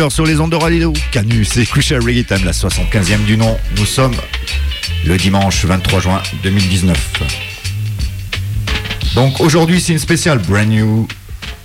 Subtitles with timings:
[0.00, 0.94] 18h sur les ondes de radio.
[1.12, 3.58] Canu, c'est Coucher Reggae la 75e du nom.
[3.76, 4.14] Nous sommes
[5.04, 7.22] le dimanche 23 juin 2019.
[9.14, 11.06] Donc aujourd'hui, c'est une spéciale brand new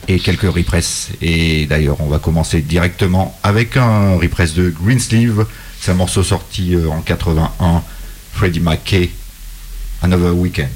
[0.10, 1.12] et quelques repress.
[1.22, 5.46] Et d'ailleurs, on va commencer directement avec un repress de Greensleeve.
[5.80, 7.84] C'est un morceau sorti euh, en 81,
[8.34, 9.12] Freddie McKay,
[10.02, 10.70] Another Weekend.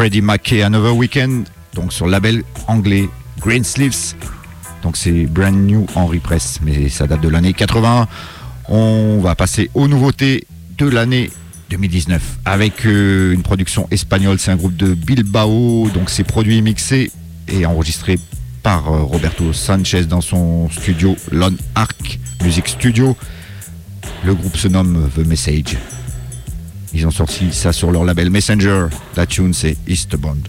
[0.00, 3.06] Freddie McKay Another Weekend, donc sur le label anglais
[3.38, 4.14] Green Sleeves.
[4.82, 8.08] Donc c'est brand new en repress, mais ça date de l'année 80.
[8.70, 10.46] On va passer aux nouveautés
[10.78, 11.30] de l'année
[11.68, 14.38] 2019 avec euh, une production espagnole.
[14.38, 17.12] C'est un groupe de Bilbao, donc c'est produit mixé
[17.48, 18.18] et enregistré
[18.62, 23.18] par euh, Roberto Sanchez dans son studio Lone Arc Music Studio.
[24.24, 25.76] Le groupe se nomme The Message.
[26.92, 28.86] Ils ont sorti ça sur leur label Messenger.
[29.16, 30.48] La tune c'est Eastbound.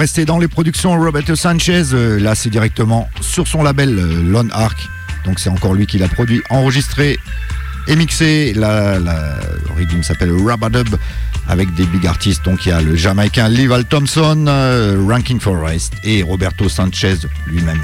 [0.00, 1.92] Dans les productions Roberto Sanchez.
[1.92, 4.88] Euh, là, c'est directement sur son label euh, Lone Arc.
[5.26, 7.18] Donc, c'est encore lui qui l'a produit, enregistré
[7.86, 8.54] et mixé.
[8.54, 9.36] La, la
[9.76, 10.88] rythme s'appelle Rabadub
[11.48, 12.42] avec des big artistes.
[12.46, 17.16] Donc, il y a le Jamaïcain Leval Thompson, euh, Ranking Forest et Roberto Sanchez
[17.46, 17.82] lui-même.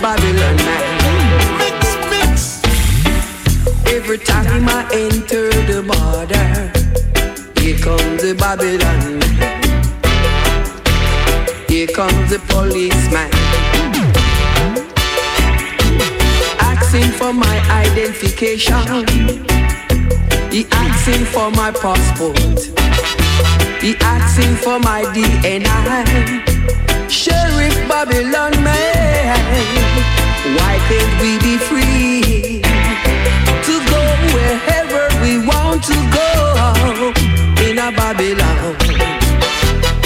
[0.00, 2.62] Babylon man, mix mix.
[3.86, 6.72] Every time I enter the border,
[7.60, 9.60] here comes the Babylon man.
[11.68, 13.30] Here comes the policeman.
[16.60, 19.06] Asking for my identification.
[20.50, 22.38] He asking for my passport.
[23.82, 26.40] He asking for my DNA.
[27.10, 29.89] Sheriff Babylon man,
[30.56, 32.62] why can't we be free
[33.66, 34.02] to go
[34.34, 37.12] wherever we want to go
[37.66, 38.76] in a Babylon,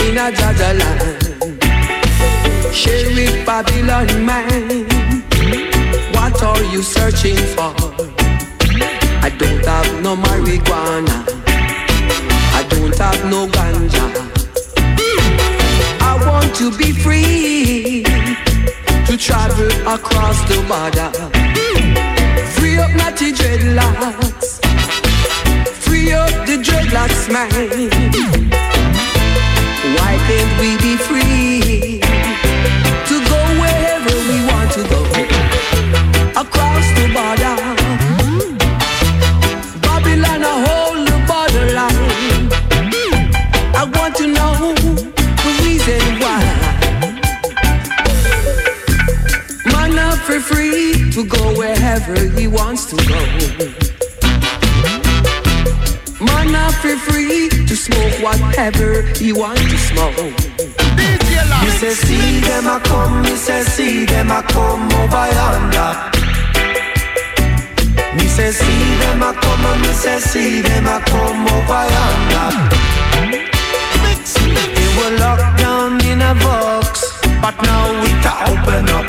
[0.07, 1.25] in a land?
[3.45, 4.85] Babylon man,
[6.13, 7.73] what are you searching for?
[9.23, 11.25] I don't have no marijuana.
[12.53, 14.07] I don't have no ganja.
[16.01, 18.04] I want to be free
[19.17, 21.11] to travel across the border.
[22.55, 24.34] Free up natty dreadlocks.
[59.17, 60.17] He wants to smoke.
[61.63, 65.93] Me say see them a come, me say see them a come over yonder.
[68.17, 72.51] Me say see them a come and me say see them a come over yonder.
[74.77, 79.07] They were locked down in a box, but now we can open up.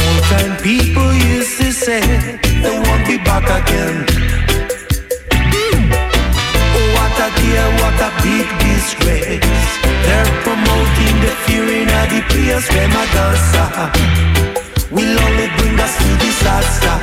[0.00, 2.00] Old time people used to say
[2.62, 4.35] they won't be back again.
[7.96, 9.40] What a big disgrace.
[10.04, 13.88] They're promoting the fear in the place where my dancer uh,
[14.90, 16.96] will only bring us to disaster.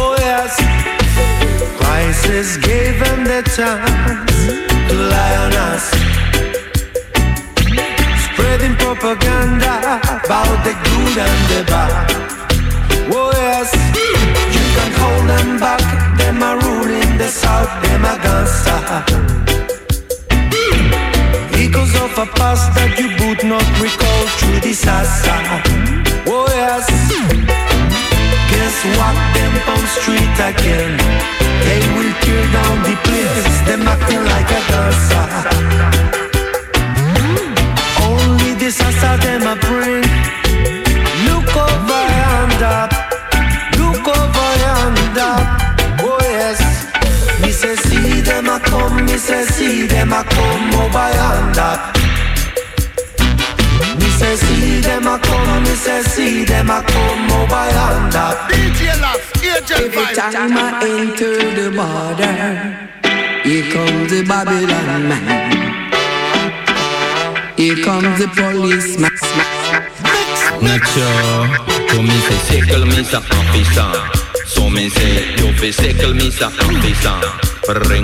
[0.00, 0.56] Oh yes,
[1.78, 4.32] crisis gave them the chance
[4.88, 5.84] to lie on us,
[8.26, 11.92] spreading propaganda about the good and the bad.
[13.12, 13.72] Oh yes,
[14.54, 15.84] you can hold them back.
[16.18, 17.70] Them are ruling the south.
[17.82, 19.57] Them are gangsta.
[21.68, 25.36] Echoes of a past that you would not recall through disaster.
[26.24, 26.88] Oh yes.
[28.48, 29.12] Guess what?
[29.36, 30.96] Them on street again.
[31.68, 33.52] They will tear down the place.
[33.68, 34.48] Them acting like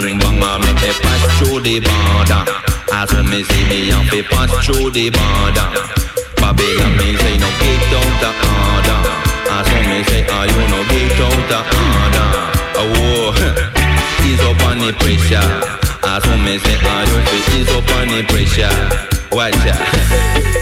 [0.05, 2.45] Ring banga me fi pass through the border.
[2.93, 5.69] As when me say me a fi pass through the border.
[6.37, 9.01] Babylon me say no get out the order.
[9.49, 12.29] As when me say ah you no get out the order?
[12.81, 13.33] Oh
[14.29, 15.49] ease up on the pressure.
[16.05, 18.73] As when me say ah you fi ease up on the pressure?
[19.33, 19.81] Watch out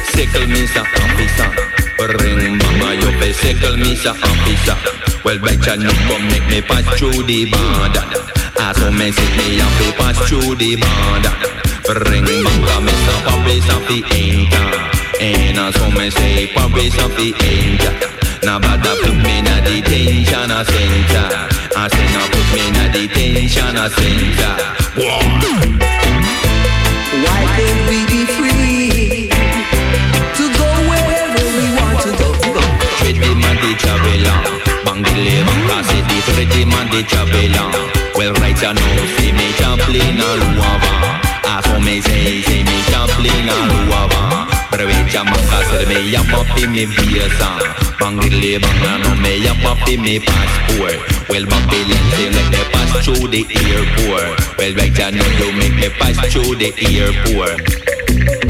[0.15, 2.59] Sickle me sa officer Ring.
[2.59, 4.77] Mama you fi sickle me officer
[5.25, 8.03] Well betcha no come make me pass through the border.
[8.59, 11.35] As when me me a fi pass through the border.
[12.11, 14.67] Ring mama me Paris a fi enter.
[15.21, 16.51] And as when me say
[16.99, 17.95] a fi enter.
[18.45, 21.27] Now bother put me detention a center.
[21.77, 24.55] I say now put me detention a center.
[24.99, 25.23] Whoa.
[27.23, 28.42] Why can't we be free
[34.93, 37.69] from the labor Cause it the pretty man the traveler
[38.15, 40.93] Well right I know see me chaplain a luava.
[40.93, 44.21] I ah, for me say say me chaplain a luava.
[44.71, 47.97] Pero echa man cause me llama pi mi visa ah.
[47.99, 51.01] Bang the labor I know me llama pi mi passport.
[51.29, 54.29] Well Babylon they let me pass through the airport.
[54.59, 58.42] Well right I know you make me pass through the airport.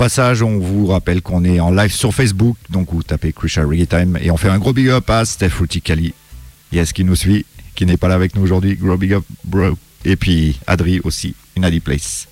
[0.00, 3.86] Passage, on vous rappelle qu'on est en live sur Facebook, donc vous tapez Crucial Reggae
[3.86, 6.14] Time et on fait un gros big up à Steph Ruticali.
[6.72, 8.76] Yes, qui nous suit, qui n'est pas là avec nous aujourd'hui.
[8.76, 9.76] Gros big up, bro.
[10.06, 12.26] Et puis Adri aussi, une Place.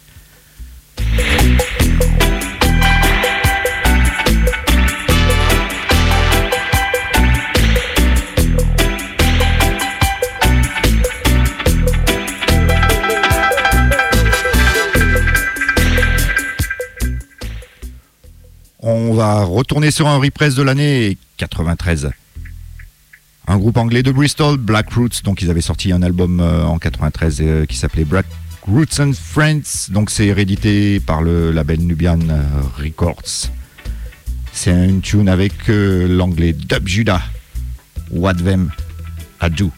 [18.90, 22.10] On va retourner sur un repress de l'année 93.
[23.46, 26.78] Un groupe anglais de Bristol, Black Roots, donc ils avaient sorti un album euh, en
[26.78, 28.24] 93 euh, qui s'appelait Black
[28.62, 32.42] Roots and Friends, donc c'est réédité par le label Nubian euh,
[32.78, 33.50] Records.
[34.54, 37.20] C'est une tune avec l'anglais Dub Judah,
[38.10, 38.70] What Them
[39.50, 39.70] Do.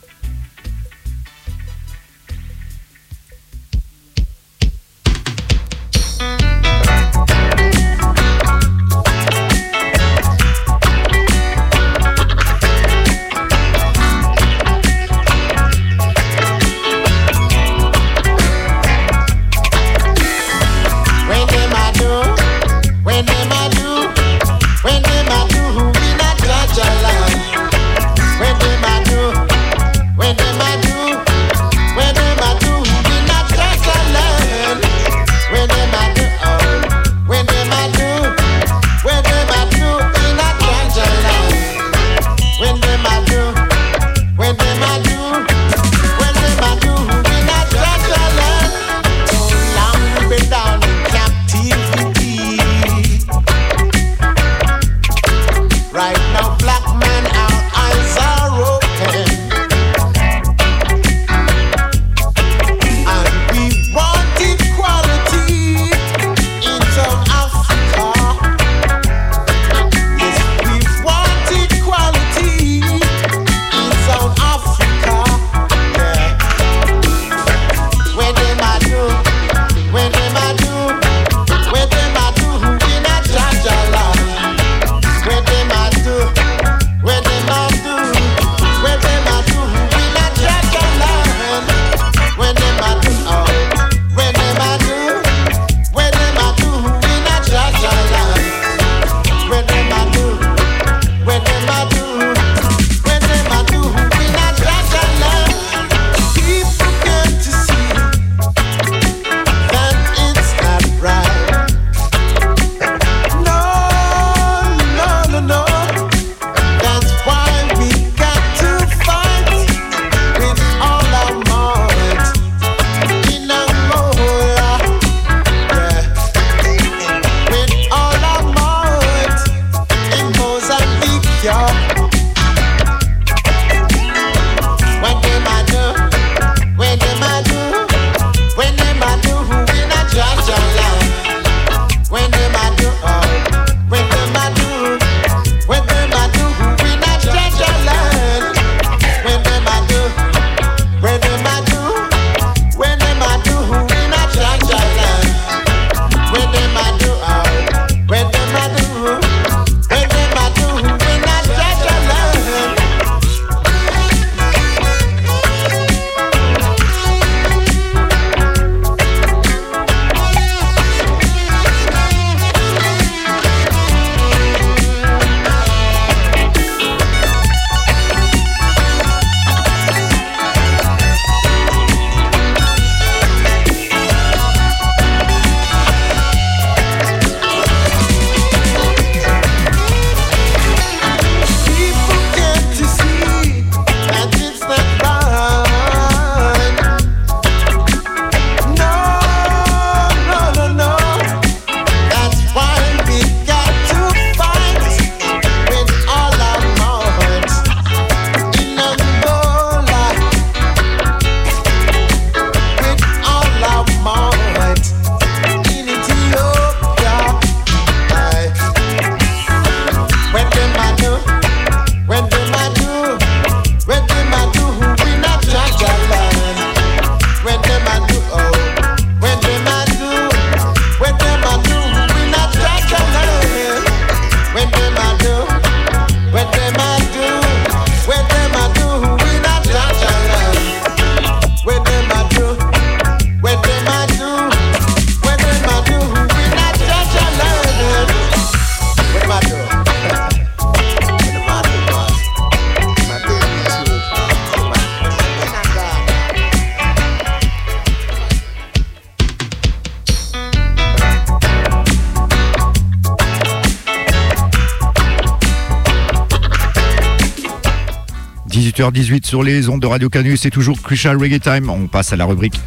[268.80, 271.68] 18h18 sur les ondes de Radio Canu, c'est toujours Crucial Reggae Time.
[271.68, 272.58] On passe à la rubrique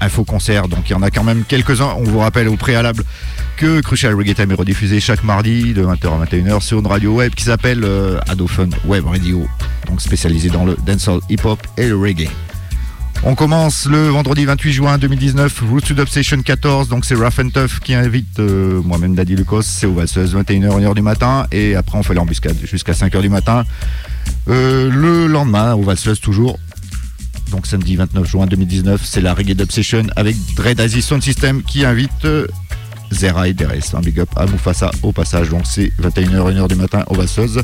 [0.00, 1.92] Info Concert, donc il y en a quand même quelques-uns.
[1.98, 3.02] On vous rappelle au préalable
[3.56, 7.14] que Crucial Reggae Time est rediffusé chaque mardi de 20h à 21h sur une radio
[7.14, 9.44] web qui s'appelle euh, Adofun Web Radio,
[9.88, 12.28] donc spécialisée dans le dancehall hip-hop et le reggae.
[13.22, 17.80] On commence le vendredi 28 juin 2019, Roots Obsession 14, donc c'est Rough and Tough
[17.82, 21.98] qui invite euh, moi-même Daddy Lucas, c'est au Valseuse, 21h, 1h du matin, et après
[21.98, 23.64] on fait l'embuscade jusqu'à 5h du matin.
[24.48, 26.58] Euh, le lendemain, au Valseuse toujours,
[27.50, 31.84] donc samedi 29 juin 2019, c'est la Reggae Obsession avec Dread Aziz Sound System qui
[31.84, 32.46] invite euh,
[33.10, 33.94] Zera et Deres.
[33.94, 35.50] Un big up à Mufasa au passage.
[35.50, 37.62] Donc c'est 21h, 1h du matin au Vasseuse.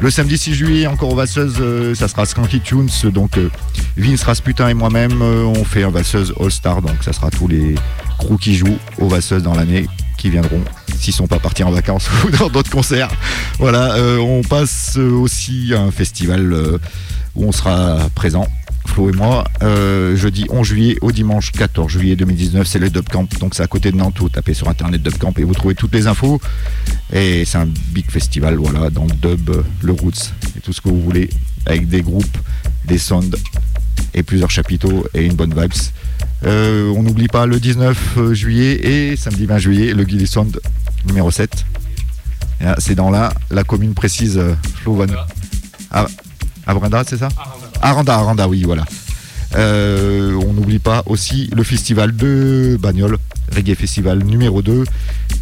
[0.00, 2.88] Le samedi 6 juillet, encore au Vasseuse, euh, ça sera Skanky Tunes.
[3.04, 3.48] Donc euh,
[3.96, 6.82] Vince Rasputin et moi-même, euh, on fait un Vasseuse All-Star.
[6.82, 7.74] Donc ça sera tous les
[8.18, 9.86] crews qui jouent au Vasseuse dans l'année
[10.18, 10.60] qui viendront
[10.98, 13.08] s'ils sont pas partis en vacances ou dans d'autres concerts.
[13.58, 16.78] Voilà, on passe aussi à un festival
[17.34, 18.46] où on sera présent.
[18.86, 23.08] Flo et moi, euh, jeudi 11 juillet au dimanche 14 juillet 2019, c'est le Dub
[23.08, 25.54] Camp, donc c'est à côté de Nantes, vous tapez sur internet Dub Camp et vous
[25.54, 26.40] trouvez toutes les infos.
[27.12, 30.80] Et c'est un big festival, voilà, dans le dub, euh, le roots et tout ce
[30.80, 31.30] que vous voulez,
[31.66, 32.36] avec des groupes,
[32.84, 33.36] des sounds
[34.14, 35.72] et plusieurs chapiteaux et une bonne vibes.
[36.44, 40.58] Euh, on n'oublie pas le 19 juillet et samedi 20 juillet, le Gilly Sound
[41.06, 41.64] numéro 7.
[42.60, 44.40] Et là, C'est dans la, la commune précise,
[44.82, 45.14] Flo va nous-
[45.92, 46.06] Ah,
[46.66, 47.28] à Brenda, c'est ça?
[47.80, 48.84] Aranda, Aranda, oui, voilà.
[49.56, 53.18] Euh, on n'oublie pas aussi le festival de Bagnoles,
[53.54, 54.84] Reggae Festival numéro 2.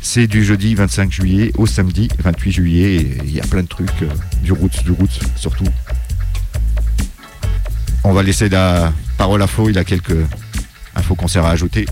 [0.00, 2.94] C'est du jeudi 25 juillet au samedi 28 juillet.
[2.94, 4.08] Et Il y a plein de trucs, euh,
[4.42, 5.64] du roots, du roots surtout.
[8.04, 10.16] On va laisser la parole à Flo, il a quelques
[10.94, 11.84] infos concerts à ajouter.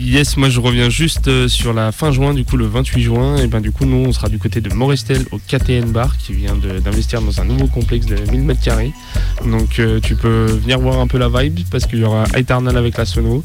[0.00, 3.36] Yes, moi je reviens juste euh, sur la fin juin, du coup le 28 juin,
[3.36, 6.34] et ben du coup nous on sera du côté de Morestel au KTN Bar qui
[6.34, 8.92] vient d'investir dans un nouveau complexe de 1000 m2.
[9.50, 12.76] Donc euh, tu peux venir voir un peu la vibe parce qu'il y aura Eternal
[12.76, 13.42] avec la sono,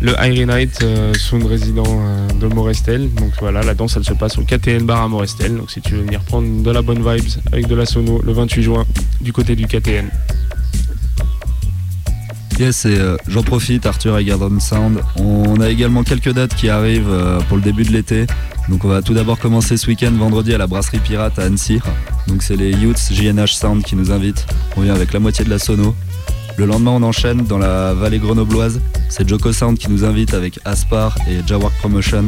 [0.00, 3.08] le Irie Night, euh, sound résident euh, de Morestel.
[3.14, 5.56] Donc voilà, la danse elle se passe au KTN Bar à Morestel.
[5.56, 8.32] Donc si tu veux venir prendre de la bonne vibes avec de la sono le
[8.32, 8.84] 28 juin
[9.20, 10.10] du côté du KTN.
[12.62, 15.00] Euh, j'en profite, Arthur et Garden Sound.
[15.16, 18.26] On a également quelques dates qui arrivent euh, pour le début de l'été.
[18.68, 21.80] Donc on va tout d'abord commencer ce week-end vendredi à la brasserie pirate à Annecy.
[22.28, 24.46] Donc c'est les Youths JNH Sound qui nous invitent.
[24.76, 25.96] On vient avec la moitié de la sono.
[26.56, 28.80] Le lendemain on enchaîne dans la vallée grenobloise.
[29.08, 32.26] C'est Joko Sound qui nous invite avec Aspar et Jawork Promotion.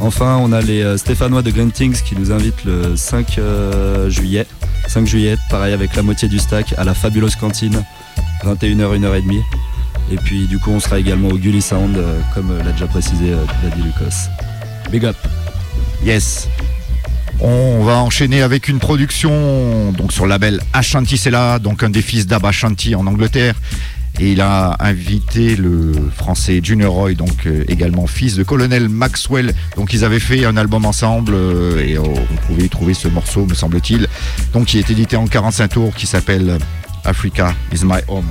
[0.00, 4.10] Enfin on a les euh, Stéphanois de Green Things qui nous invitent le 5 euh,
[4.10, 4.46] juillet.
[4.86, 7.82] 5 juillet, pareil avec la moitié du stack à la fabuleuse cantine.
[8.44, 9.42] 21h, 1h30.
[10.12, 12.86] Et puis du coup on sera également au Gully Sound euh, comme euh, l'a déjà
[12.86, 14.28] précisé euh, Daddy Lucas.
[14.90, 15.16] Big up
[16.04, 16.48] Yes.
[17.40, 22.02] On va enchaîner avec une production donc sur le label Ashanti Sella, donc un des
[22.02, 23.54] fils d'Ab Ashanti en Angleterre.
[24.18, 29.54] Et il a invité le français Junior Roy, donc euh, également fils de colonel Maxwell.
[29.76, 32.12] Donc ils avaient fait un album ensemble euh, et on
[32.46, 34.08] pouvait y trouver ce morceau, me semble-t-il.
[34.52, 36.58] Donc qui est édité en 45 tours, qui s'appelle
[37.04, 38.28] Africa is my home.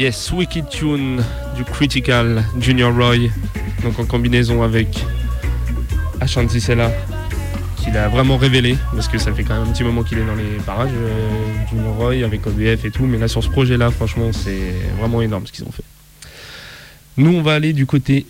[0.00, 1.22] Yes, Wicked Tune
[1.54, 3.28] du Critical Junior Roy,
[3.82, 5.04] donc en combinaison avec
[6.22, 6.90] Ashanti Sella,
[7.76, 10.24] qu'il a vraiment révélé, parce que ça fait quand même un petit moment qu'il est
[10.24, 13.90] dans les parages, euh, Junior Roy avec OBF et tout, mais là sur ce projet-là,
[13.90, 15.84] franchement, c'est vraiment énorme ce qu'ils ont fait.
[17.18, 18.24] Nous, on va aller du côté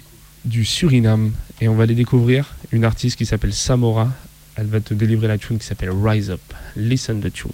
[0.44, 1.30] du Suriname
[1.60, 4.08] et on va aller découvrir une artiste qui s'appelle Samora.
[4.56, 6.40] Elle va te délivrer la tune qui s'appelle Rise Up.
[6.74, 7.52] Listen the tune.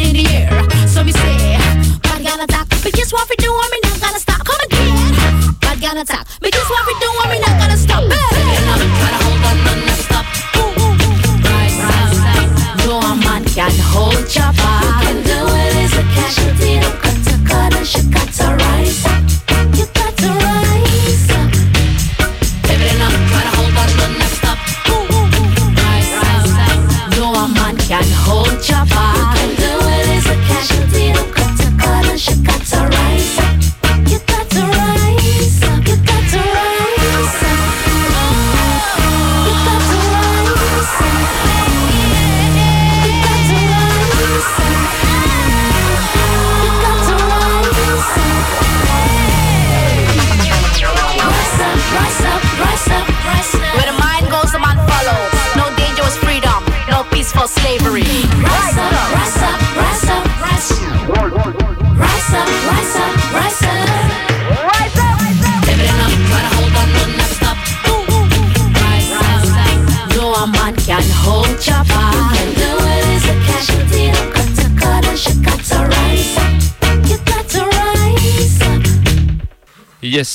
[0.00, 0.50] In the air.
[0.88, 1.58] So we say,
[2.02, 2.46] God gonna
[2.82, 3.28] but just what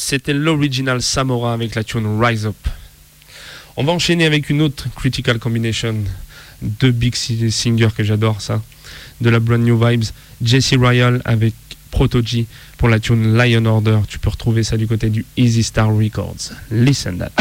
[0.10, 2.56] c'était l'original Samora avec la tune Rise Up.
[3.78, 5.96] On va enchaîner avec une autre Critical Combination.
[6.64, 8.60] Deux big si- singers que j'adore, ça.
[9.22, 10.06] De la Brand New Vibes.
[10.44, 11.54] Jesse Royal avec
[11.92, 12.48] Proto G
[12.80, 14.00] pour la tune Lion Order.
[14.08, 16.54] Tu peux retrouver ça du côté du Easy Star Records.
[16.72, 17.32] Listen that.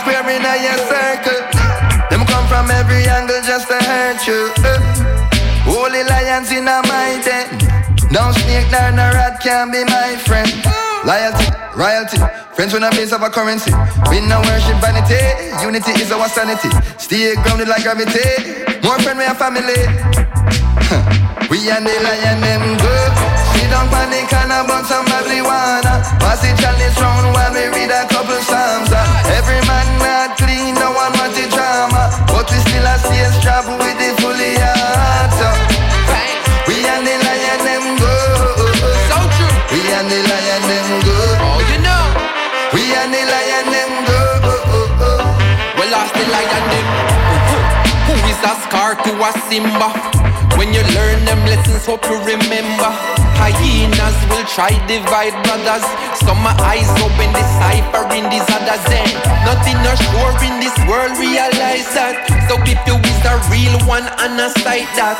[0.00, 1.40] Square in a your circle.
[2.08, 4.48] Them come from every angle just to hurt you.
[4.64, 4.80] Uh,
[5.68, 7.46] Holy lions in a my den.
[8.10, 10.48] No snake nor no rat can be my friend.
[11.04, 12.18] Loyalty, royalty,
[12.56, 13.72] friends with a base of a currency.
[14.08, 15.20] We no worship vanity,
[15.62, 16.70] unity is our sanity.
[16.98, 18.80] Stay grounded like gravity.
[18.82, 19.84] More friend we a family.
[21.50, 23.29] We and the lion them good.
[23.54, 26.02] Sit down on the corner, burn some marijuana.
[26.22, 28.90] Pass the chalice round while we read a couple psalms.
[28.92, 29.02] Uh,
[29.38, 32.10] Every man not clean, no one want the drama.
[32.30, 35.34] But we still a stage travel with the fully heart.
[35.40, 35.54] uh.
[36.68, 38.78] We and the lion them good.
[39.10, 39.54] So true.
[39.74, 41.36] We and the lion them good.
[41.42, 42.04] Oh, you know.
[42.74, 44.42] We and the lion them good.
[45.76, 46.86] Well, lost the lion them.
[48.06, 50.29] Who is a scar to a Simba?
[50.58, 52.90] When you learn them lessons, hope you remember.
[53.40, 55.84] Hyenas will try divide brothers.
[56.20, 58.84] Some my eyes open, decipher in these others.
[58.90, 59.10] And
[59.48, 62.28] nothing no sure in this world, realize that.
[62.48, 65.16] So if you is a real one, and a sight that.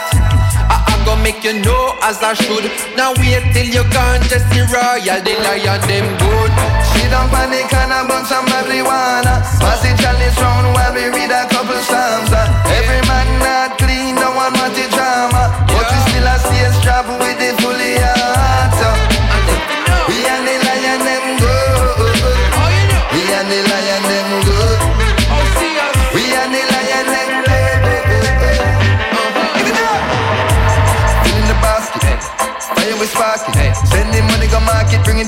[0.68, 2.68] I, I go make you know as I should.
[2.94, 6.52] Now wait till you gone, just the royal, the lion, them good.
[6.92, 9.42] Sit down on the corner, burn some marijuana.
[9.58, 12.30] Pass the chalice round while we read a couple psalms.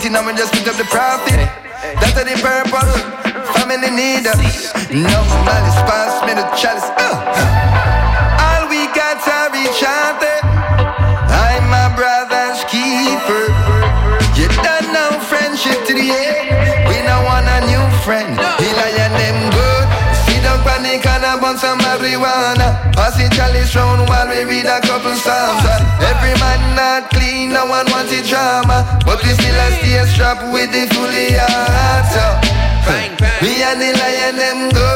[0.02, 1.38] Eating and we just pick up the profit.
[2.00, 2.92] That's the purpose.
[3.54, 4.74] Family need us.
[4.90, 6.90] No malice pass me the chalice.
[6.98, 7.14] Uh.
[8.42, 10.38] All we got to reach other.
[11.30, 13.51] I'm my brother's keeper.
[22.02, 22.92] Marijuana.
[22.94, 25.62] Pass it chalice round while we read a couple psalms.
[26.02, 28.82] Every man not clean, no one wants it drama.
[29.06, 32.06] But we still a stay strapped with the fully heart.
[32.10, 33.38] So, oh, oh, oh.
[33.42, 34.88] we and the lion them go.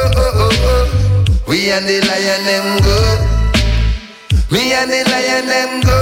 [1.46, 2.98] We and the lion them go.
[4.50, 5.96] We and the lion them go.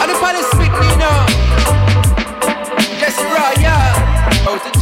[0.00, 1.26] And the police speak me now.
[3.00, 4.48] Yes, right, yeah.
[4.48, 4.77] Out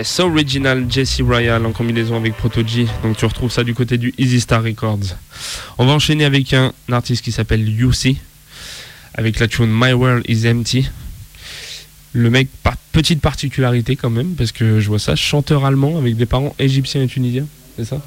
[0.00, 2.86] Yes, original Jesse Royal en combinaison avec Protoji.
[3.02, 5.14] Donc tu retrouves ça du côté du Easy Star Records.
[5.76, 8.16] On va enchaîner avec un artiste qui s'appelle UC
[9.12, 10.88] avec la tune My World is Empty.
[12.14, 16.16] Le mec, par petite particularité quand même, parce que je vois ça, chanteur allemand avec
[16.16, 18.00] des parents égyptiens et tunisiens, c'est ça?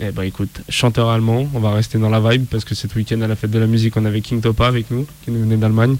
[0.00, 3.20] Eh ben écoute, chanteur allemand, on va rester dans la vibe parce que cet week-end
[3.20, 5.58] à la fête de la musique, on avait King Topa avec nous, qui nous venait
[5.58, 5.98] d'Allemagne.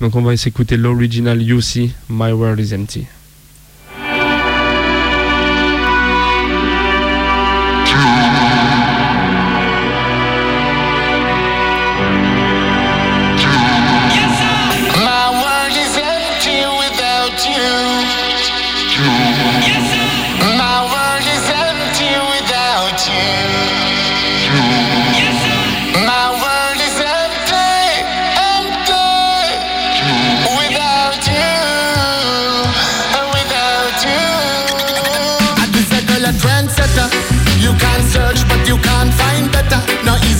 [0.00, 3.06] Donc on va s'écouter l'original UC, My World is Empty.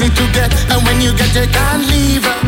[0.04, 2.43] Easy to get, and when you get it, can't leave her.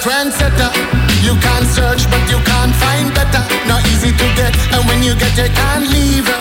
[0.00, 0.70] Trendsetter.
[1.22, 3.42] You can't search, but you can't find better.
[3.66, 6.37] Not easy to get, and when you get it, can't leave.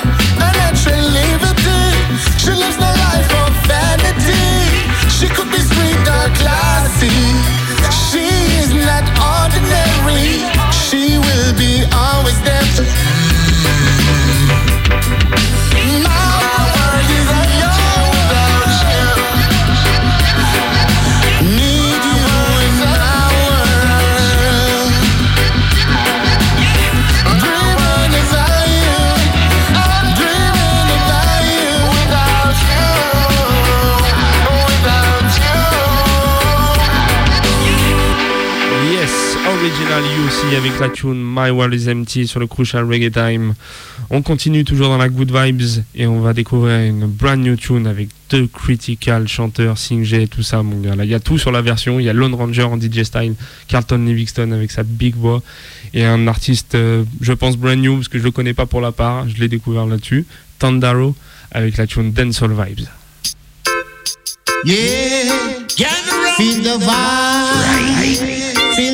[40.02, 43.56] Morrissey avec la tune My World is Empty sur le Crucial Reggae Time.
[44.12, 47.88] On continue toujours dans la good vibes et on va découvrir une brand new tune
[47.88, 50.96] avec deux critical chanteurs, Sing J, tout ça mon gars.
[50.96, 52.00] Là, il y a tout sur la version.
[52.00, 53.34] Il y a Lone Ranger en DJ style,
[53.68, 55.42] Carlton Livingston avec sa big voix
[55.96, 58.82] et un artiste, euh, je pense brand new parce que je le connais pas pour
[58.82, 59.28] la part.
[59.28, 60.28] Je l'ai découvert là-dessus.
[60.60, 61.16] Tandaro
[61.52, 62.88] avec la tune Dancehall Vibes.
[64.64, 65.32] Yeah,
[66.38, 68.58] feel the vibe, feel the vibe.
[68.78, 68.94] Feel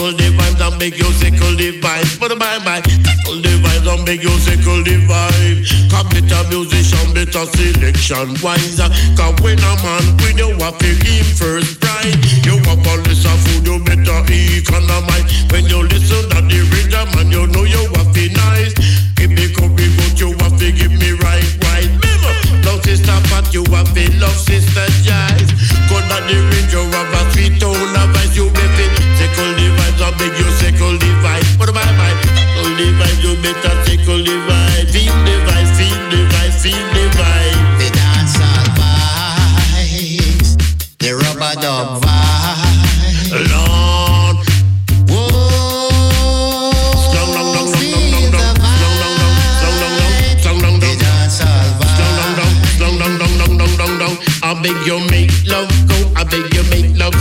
[0.00, 0.10] pop.
[0.10, 2.18] Sickle the vibes and make you sickle the vibe.
[2.18, 2.80] Put a bye bye.
[2.82, 5.90] Sickle the vibes and make you sickle the vibe.
[5.90, 8.80] Come better musician, better selection wise.
[9.16, 13.26] Cause when a man when you have to him first prize, you have a list
[13.26, 15.26] of food you better economize.
[15.52, 18.74] When you listen to the rhythm man, you know you have to nice.
[19.16, 21.90] Give me copy, but you have to give me right, right.
[21.92, 22.32] Remember,
[22.64, 25.50] love sister fat, you have to love sister jive.
[25.92, 28.69] Go down the range, you have a sweet tone of voice, you baby.
[30.10, 31.58] Sickle the vibes, I beg you sickle the vibe.
[31.58, 32.14] Put a bye bye.
[32.76, 34.90] The vibe, you better sickle the vibe.
[34.90, 37.78] Feel the vibe, feel the vibe, feel the vibe.
[37.78, 38.66] The dancehall
[39.76, 40.50] vibes,
[40.98, 43.50] the rubber dub vibes.
[43.50, 43.90] Lord.
[54.42, 57.14] I beg you make love go, I beg you make love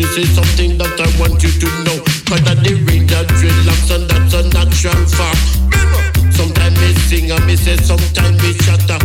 [0.00, 1.96] this is something that I want you to know.
[2.24, 5.60] Could I the rain that dreadlocks and that's a natural fact.
[6.32, 8.99] Sometimes me sing and me say sometimes me shatter.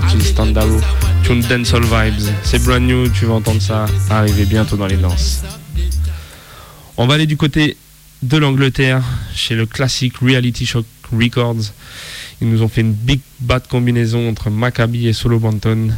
[0.00, 0.80] Ce brand new artist Tandaro.
[1.22, 2.32] Tune Dancehall Vibes.
[2.42, 5.42] C'est brand new, tu vas entendre ça arriver bientôt dans les danses.
[6.96, 7.76] On va aller du côté
[8.22, 9.02] de l'Angleterre
[9.34, 11.72] chez le classique Reality Shock Records.
[12.40, 15.90] Ils nous ont fait une big bad combinaison entre Maccabi et Solo Banton.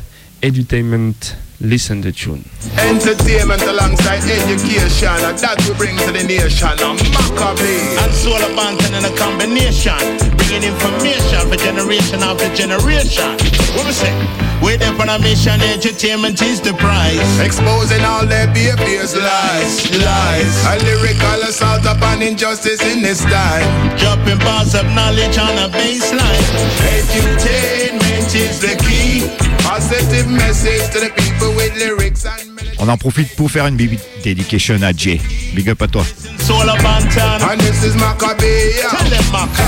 [0.42, 1.14] Edutainment,
[1.60, 2.44] listen the tune.
[2.78, 6.68] Entertainment alongside education, that we bring to the nation.
[6.80, 7.62] I'm Macka B.
[8.00, 9.98] And Solo Banton in a combination,
[10.36, 13.36] bringing information for generation after generation.
[13.74, 14.46] What we say?
[15.16, 17.40] A mission, entertainment is the prize.
[17.40, 20.66] Exposing all their behaviors, lies, lies.
[20.66, 23.96] A lyrical assault upon injustice in this time.
[23.96, 26.42] Dropping bars of knowledge on a baseline.
[26.92, 29.45] Edutainment is the key.
[29.66, 32.45] Positive message to the people with lyrics and
[32.78, 35.20] On en profite pour faire une big dedication à Jay.
[35.54, 36.04] Big up à toi.
[36.48, 38.78] And this is Maccabee.
[38.78, 39.66] Tell them, Maca.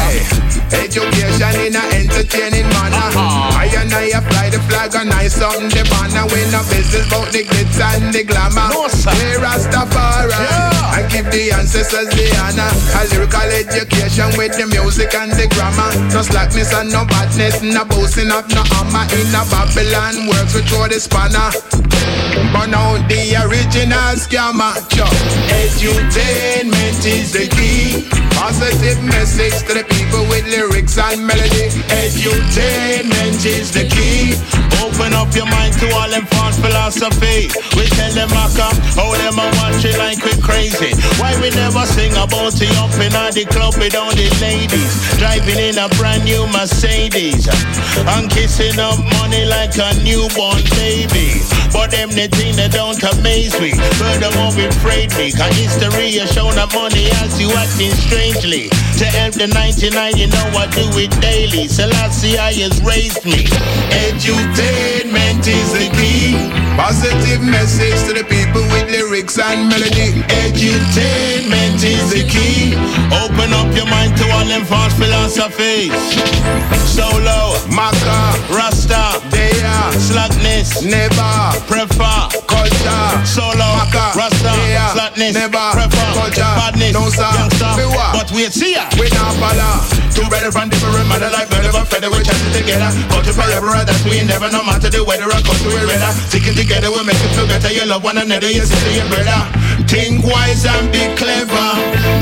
[0.70, 3.10] Hey, education in a entertaining manner.
[3.10, 3.58] Uh-huh.
[3.58, 6.22] I and I fly the flag and I something the banner.
[6.30, 8.70] When a business about the glitz and the glamour.
[8.70, 9.10] No, sir.
[9.10, 10.30] Hey, Rastafari.
[10.30, 10.98] Yeah.
[11.02, 12.70] And give the ancestors the honor.
[12.94, 15.90] A lyrical education with the music and the grammar.
[16.14, 17.58] No slackness and no badness.
[17.62, 19.02] No boasting of no hammer.
[19.18, 21.50] In a Babylon works with throw the spanner.
[22.98, 24.74] Out the original scammer.
[24.88, 25.12] Chuck.
[25.60, 28.08] Edutainment is the key.
[28.30, 31.68] Positive message to the people with lyrics and melody.
[31.88, 34.57] Edutainment is the key.
[34.98, 37.46] Open up your mind to all them false philosophy.
[37.78, 40.90] We tell them I come, how them I watch it like we crazy.
[41.22, 44.90] Why we never sing about the up in the club with all the ladies
[45.22, 47.46] driving in a brand new Mercedes
[48.10, 51.46] and kissing up money like a newborn baby.
[51.70, 53.78] But them the thing that don't amaze me.
[54.02, 55.30] Furthermore, we afraid me.
[55.30, 58.66] Cause history has shown that money has you acting strangely.
[58.98, 61.70] To help the 99, you know I do it daily.
[61.70, 63.46] Selassie I has raised me.
[64.88, 66.32] Edutainment is the key.
[66.76, 70.24] Positive message to the people with lyrics and melody.
[70.40, 72.72] Edutainment is the key.
[73.12, 75.92] Open up your mind to all them false philosophies.
[76.88, 79.60] Solo, Maka, Rasta, Dea,
[80.00, 81.36] slackness, Never,
[81.68, 84.54] prefer, Culture, solo, Maka, Rasta,
[85.18, 87.26] Slackness, Never, prefer, Culture, badness, no sir,
[87.90, 88.14] what?
[88.14, 88.86] But wait, see ya.
[89.02, 89.82] We not follow.
[90.14, 92.86] Two brothers from different mother like bird of a feather, we chatting together.
[93.26, 96.12] To forever, that's we never, no matter the weather, or go to a weather.
[96.30, 97.66] Sticking together, we make it feel better.
[97.66, 99.42] You love one another, you sister, your brother.
[99.90, 101.66] Think wise and be clever.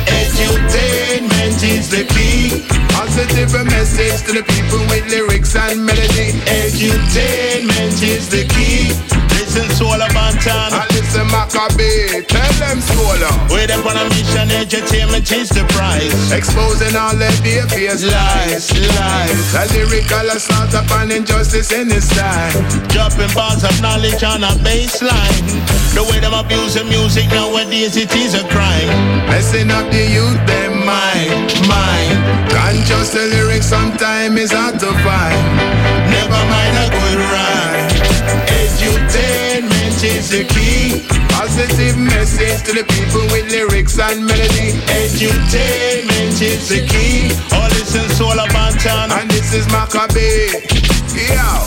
[0.09, 2.64] Edutainment is the key.
[2.97, 6.32] Positive message to the people with lyrics and melody.
[6.49, 9.16] Edutainment is the key.
[9.57, 10.68] Listen, Solo Banton.
[10.68, 11.80] And listen, Macka B,
[12.28, 13.32] tell them solo.
[13.48, 16.12] We're up on a mission, entertainment is the prize.
[16.30, 19.54] Exposing all their fears, lies, lies.
[19.57, 22.52] A lyrical assault upon injustice in this style.
[22.92, 25.48] Dropping bars of knowledge on a baseline.
[25.96, 28.92] The way them abusing music nowadays, it is a crime.
[29.24, 32.18] Messing up the youth, them mind, mind.
[32.52, 35.40] Conscious the lyrics sometimes is hard to find.
[36.12, 37.66] Never mind a good rhyme.
[40.07, 41.02] Is the key.
[41.30, 44.78] Positive message to the people with lyrics and melody.
[44.86, 47.34] Edutainment is the key.
[47.52, 49.11] All listen, Solo Banton.
[49.11, 50.20] And this is Macka B.
[51.16, 51.66] Yeah.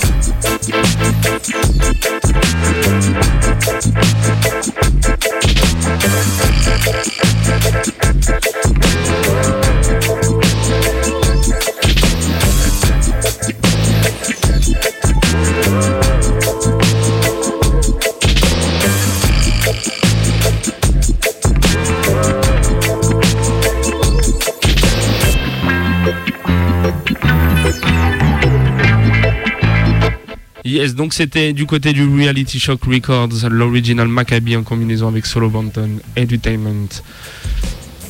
[30.70, 35.49] Yes, donc c'était du côté du Reality Shock Records, l'original Maccabi en combinaison avec Solo
[35.49, 36.89] Banton Entertainment.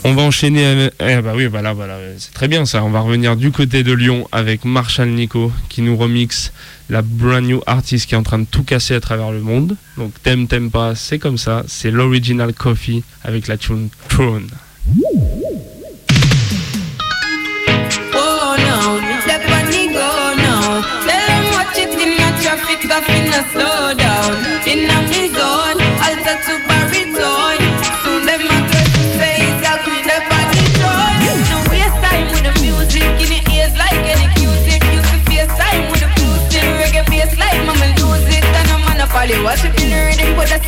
[0.03, 0.93] On va enchaîner avec...
[0.99, 2.83] Eh bah oui, voilà, voilà, c'est très bien ça.
[2.83, 6.51] On va revenir du côté de Lyon avec Marshall Nico qui nous remixe
[6.89, 9.77] la brand new artist qui est en train de tout casser à travers le monde.
[9.95, 11.63] Donc t'aimes, t'aimes pas, c'est comme ça.
[11.65, 14.49] C'est l'original Coffee avec la tune Throne.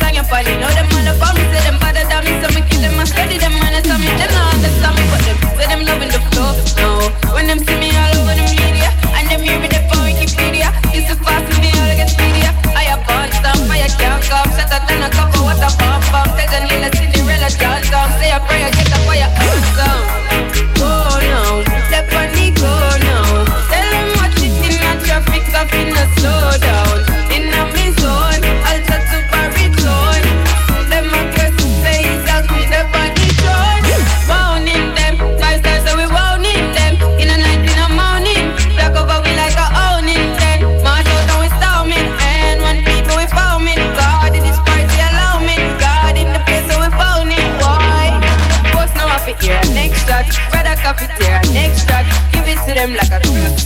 [0.00, 0.44] song up on.
[0.60, 1.81] Know them on the bomb, say them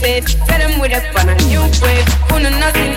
[0.07, 0.47] crusade.
[0.47, 2.07] Tell them with a fun and new wave.
[2.29, 2.96] Who know nothing,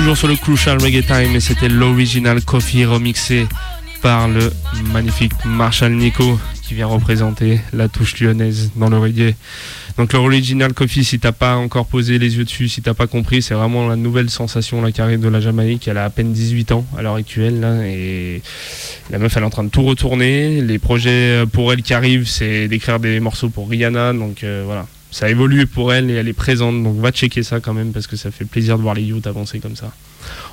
[0.00, 3.46] toujours sur le Crucial Reggae Time et c'était l'original Coffee remixé
[4.00, 4.50] par le
[4.94, 9.34] magnifique Marshall Nico qui vient représenter la touche lyonnaise dans le reggae.
[9.98, 13.42] Donc l'original Coffee, si t'as pas encore posé les yeux dessus, si t'as pas compris,
[13.42, 15.86] c'est vraiment la nouvelle sensation là, qui de la Jamaïque.
[15.86, 18.40] Elle a à peine 18 ans à l'heure actuelle et
[19.10, 20.62] la meuf elle est en train de tout retourner.
[20.62, 24.14] Les projets pour elle qui arrivent, c'est d'écrire des morceaux pour Rihanna.
[24.14, 26.82] Donc euh, voilà, ça a évolué pour elle et elle est présente.
[26.82, 29.26] Donc va checker ça quand même parce que ça fait plaisir de voir les youths
[29.26, 29.92] avancer comme ça.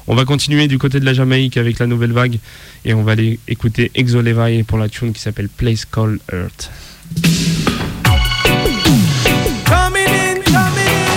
[0.07, 2.39] On va continuer du côté de la Jamaïque avec la nouvelle vague
[2.85, 6.71] et on va aller écouter Exo Levi pour la tune qui s'appelle Place Called Earth.
[9.65, 11.07] Coming in, coming in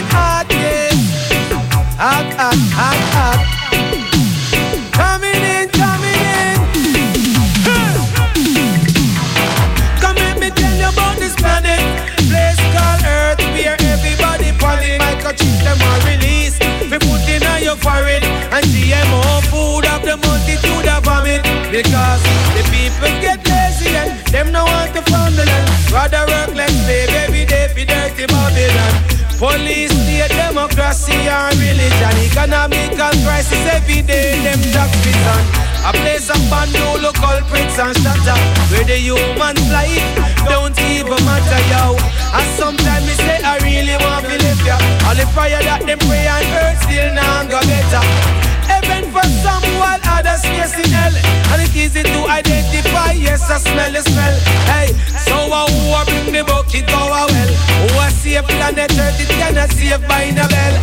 [17.80, 18.24] your forehead.
[18.52, 21.42] And GMO food of the multitude of vomit.
[21.70, 22.22] Because
[22.54, 25.92] the people get lazy and them no want to found the land.
[25.92, 29.09] Rather work like slave every day for dirty Babylon.
[29.40, 32.12] Police, state, democracy and religion.
[32.28, 35.44] Economical crisis every day, them tax return.
[35.88, 38.36] A place of bandolo, culprits and shatter.
[38.68, 40.04] Where the human life
[40.44, 41.96] don't even matter, yo.
[42.36, 44.76] And sometimes me say I really want to live ya.
[45.08, 48.49] All the fire that them pray on earth still now go better.
[48.70, 51.14] Heaven for some while others face in hell.
[51.52, 54.36] And it easy to identify, yes I smell the smell.
[54.70, 54.88] Hey,
[55.26, 57.50] so uh, who bring the bucket go well.
[57.82, 60.78] Who a save planet earth, it cannot save by Earth,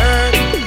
[0.00, 0.61] earth,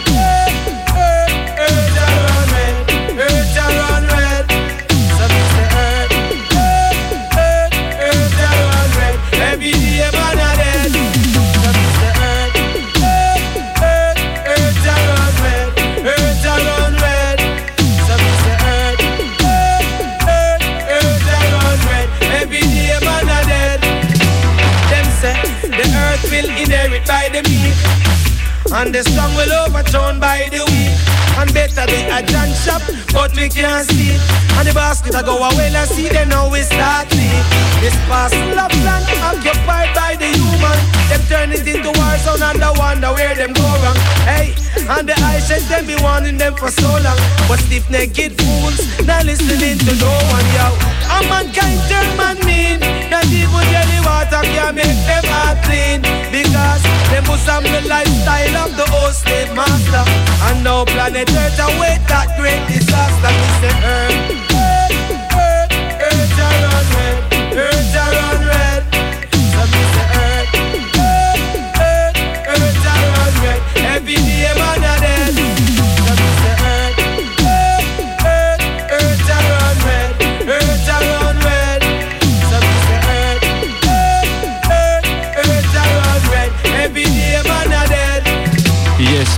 [28.76, 31.00] and the strong will overthrown by the weak
[31.40, 32.82] And better they a John shop
[33.14, 34.20] But we can't see.
[34.60, 37.46] And the basket I go away and see Then now we start leak
[37.80, 39.85] This parcel of land Occupied
[40.16, 40.80] by the human.
[41.10, 44.00] Them turn it into war zone And I wonder where them go wrong.
[44.26, 44.56] Hey
[44.90, 47.20] And the said them be warning them for so long.
[47.48, 50.68] But stiff naked fools Not listening to no one yo.
[51.12, 56.02] A mankind turn man mean Not even jelly water can make them heart clean.
[56.32, 60.04] Because them must have the lifestyle of the old slave master.
[60.50, 62.96] And now planet Earth await that great disaster
[63.26, 64.45] Earth, Earth,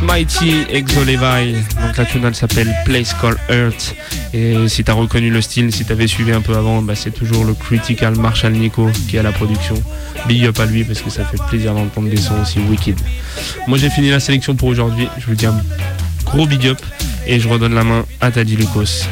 [0.08, 1.54] Mighty Exo Levi.
[1.82, 3.94] Donc la tune elle s'appelle Place Called Earth.
[4.34, 7.44] Et si t'as reconnu le style, si t'avais suivi un peu avant, bah, c'est toujours
[7.44, 9.76] le Critical Marshall Nico qui est à la production.
[10.26, 12.96] Big up à lui parce que ça fait plaisir d'entendre des sons aussi wicked.
[13.68, 15.10] Moi j'ai fini la sélection pour aujourd'hui.
[15.20, 15.62] Je vous dis un
[16.26, 16.80] gros big up
[17.28, 19.08] et je redonne la main à Taddy Lucas.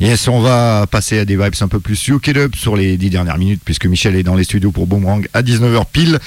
[0.00, 3.10] Yes, on va passer à des vibes un peu plus UK Up sur les 10
[3.10, 6.18] dernières minutes puisque Michel est dans les studios pour Boomerang à 19h pile.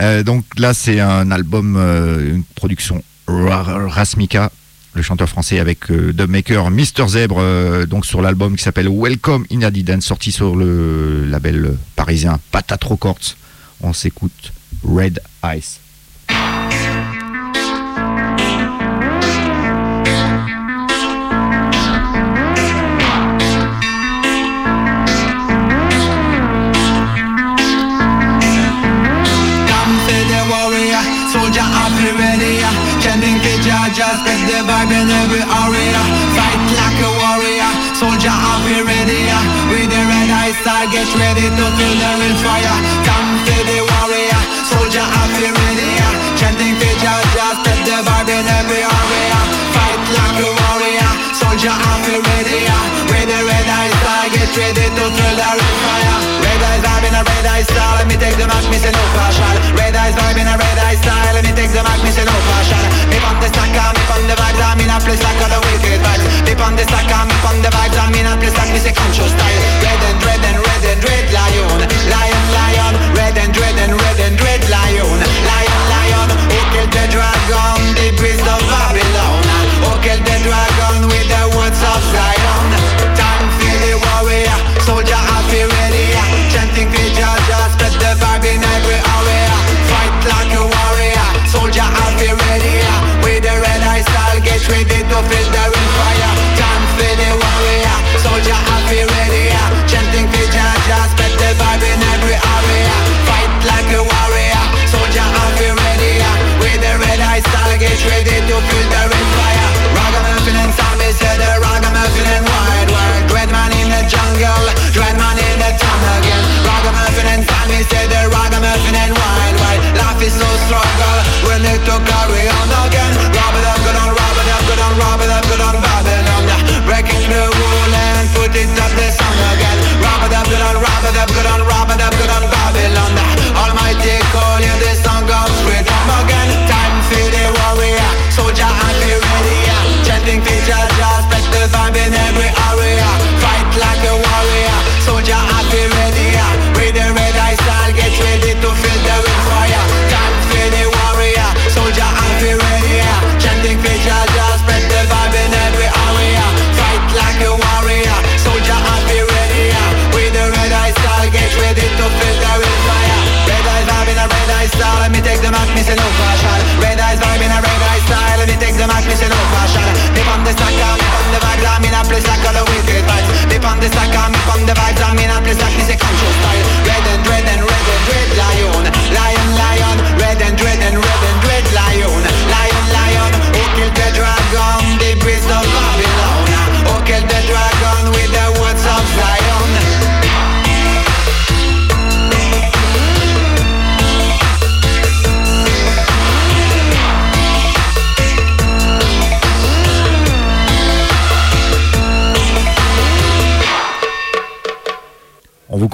[0.00, 4.50] Euh, donc là, c'est un album, euh, une production Ra- Rasmika,
[4.94, 9.62] le chanteur français avec euh, dubmaker Mister Zèbre, donc sur l'album qui s'appelle Welcome in
[9.62, 13.36] Adidas, sorti sur le label parisien Patate Records.
[13.80, 14.52] On s'écoute
[14.84, 15.20] Red
[15.56, 15.80] Ice.
[41.56, 42.13] lo que la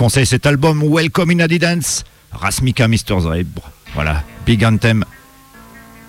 [0.01, 3.21] conseille cet album Welcome in Adidance, Rasmika Mr.
[3.21, 3.71] Zebre.
[3.93, 5.05] Voilà, big anthem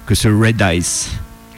[0.06, 1.10] que ce Red Ice,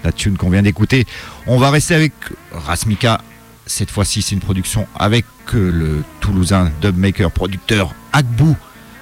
[0.04, 1.06] la tune qu'on vient d'écouter.
[1.46, 2.14] On va rester avec
[2.52, 3.22] Rasmika.
[3.68, 8.58] Cette fois-ci, c'est une production avec euh, le Toulousain dubmaker producteur Akbou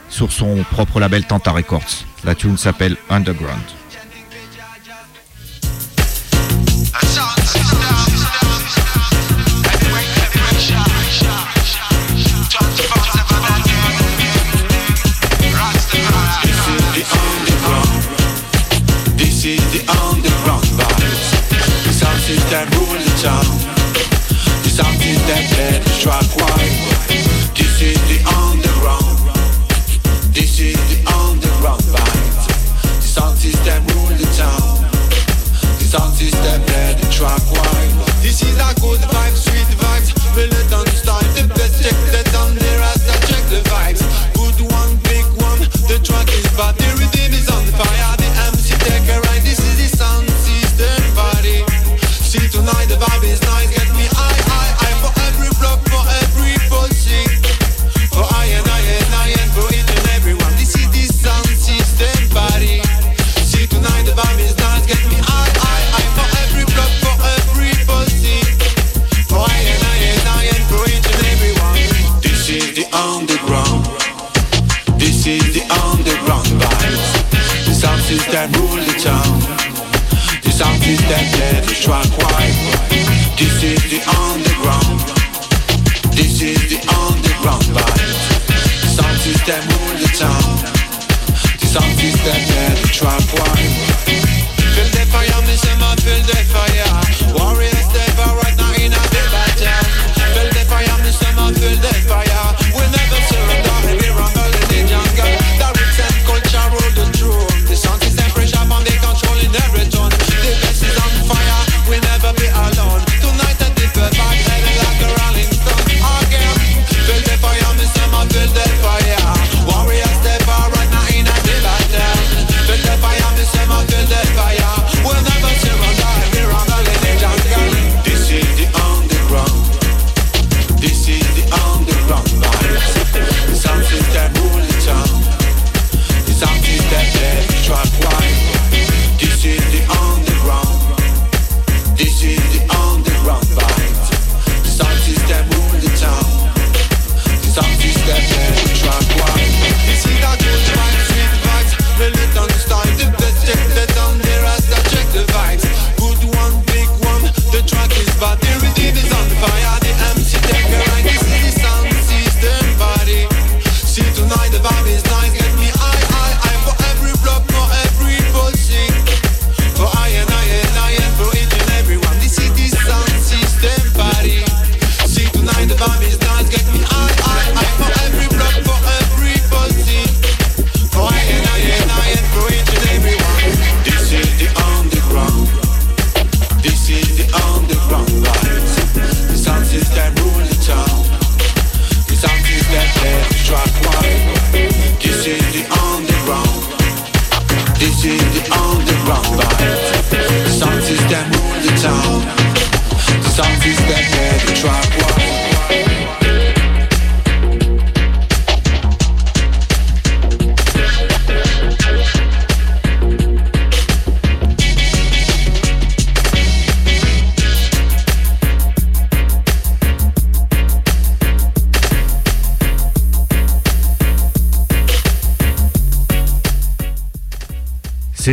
[0.09, 2.03] sur son propre label Tanta Records.
[2.25, 3.63] La tune s'appelle Underground.
[22.31, 22.80] is that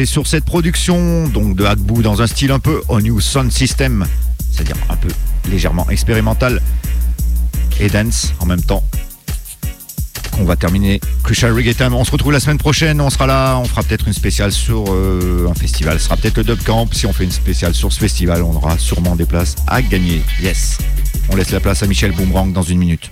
[0.06, 4.06] Sur cette production donc de Hackboo dans un style un peu au new sound system,
[4.50, 5.08] c'est-à-dire un peu
[5.50, 6.62] légèrement expérimental
[7.80, 8.84] et dance en même temps.
[10.40, 11.94] On va terminer Crucial Reggae Time.
[11.94, 14.84] On se retrouve la semaine prochaine, on sera là, on fera peut-être une spéciale sur
[14.88, 15.98] euh, un festival.
[15.98, 16.88] Ce sera peut-être le Dub Camp.
[16.92, 20.22] Si on fait une spéciale sur ce festival, on aura sûrement des places à gagner.
[20.40, 20.78] Yes.
[21.30, 23.10] On laisse la place à Michel Boomerang dans une minute.